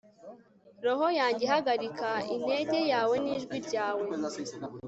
[0.83, 4.05] Roho yanjye hagarika indege yawe nijwi ryawe